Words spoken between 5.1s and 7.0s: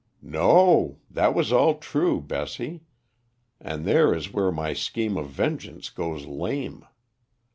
of vengeance goes lame.